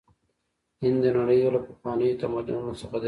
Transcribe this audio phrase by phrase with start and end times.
[0.81, 2.99] هند د نړۍ یو له پخوانیو تمدنونو څخه دی.